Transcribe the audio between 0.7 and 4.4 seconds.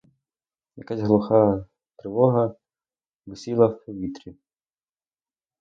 Якась глуха тривога висіла в повітрі.